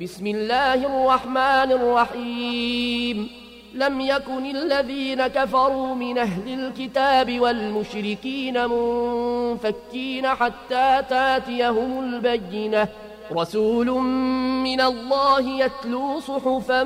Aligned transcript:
بسم 0.00 0.26
الله 0.26 0.74
الرحمن 0.74 1.72
الرحيم. 1.72 3.30
لم 3.74 4.00
يكن 4.00 4.56
الذين 4.56 5.26
كفروا 5.26 5.94
من 5.94 6.18
أهل 6.18 6.54
الكتاب 6.60 7.40
والمشركين 7.40 8.66
منفكين 8.66 10.26
حتى 10.26 11.02
تاتيهم 11.10 11.98
البينة. 11.98 12.88
رسول 13.32 13.86
من 14.66 14.80
الله 14.80 15.40
يتلو 15.40 16.20
صحفا 16.20 16.84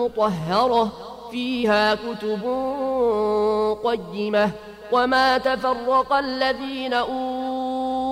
مطهرة 0.00 0.92
فيها 1.30 1.94
كتب 1.94 2.42
قيمة. 3.84 4.50
وما 4.92 5.38
تفرق 5.38 6.12
الذين 6.12 6.94
أوتوا 6.94 7.41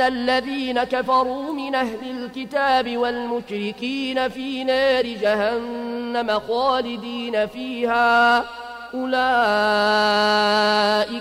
الذين 0.00 0.84
كفروا 0.84 1.52
من 1.52 1.74
أهل 1.74 2.10
الكتاب 2.10 2.96
والمشركين 2.96 4.28
في 4.28 4.64
نار 4.64 5.06
جهنم 5.06 6.40
خالدين 6.48 7.46
فيها 7.46 8.44
أولئك 8.94 9.20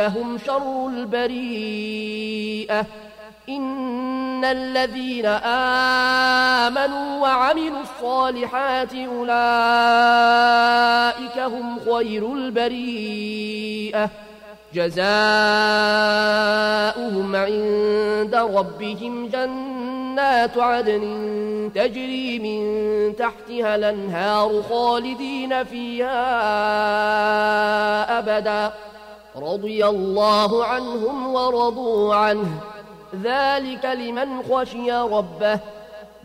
هم 0.00 0.38
شر 0.46 0.88
البريئة 0.88 2.86
إن 3.48 4.44
الذين 4.44 5.26
آمنوا 6.66 7.22
وعملوا 7.22 7.80
الصالحات 7.80 8.94
أولئك 8.94 9.38
هم 11.38 11.78
خير 11.80 12.34
البريئة 12.34 14.10
جزاؤهم 14.74 14.96
عند 17.36 18.11
ربهم 18.30 19.28
جنات 19.28 20.58
عدن 20.58 21.02
تجري 21.74 22.38
من 22.38 22.62
تحتها 23.16 23.74
الأنهار 23.74 24.62
خالدين 24.70 25.64
فيها 25.64 26.18
أبدا. 28.18 28.72
رضي 29.36 29.86
الله 29.86 30.64
عنهم 30.64 31.34
ورضوا 31.34 32.14
عنه. 32.14 32.60
ذلك 33.22 33.84
لمن 33.84 34.42
خشي 34.42 34.92
ربه. 34.92 35.58